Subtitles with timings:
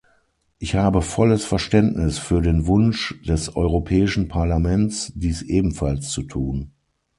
[0.57, 6.71] Ich habe volles Verständnis für den Wunsch des Europäischen Parlaments, dies ebenfalls zu tun.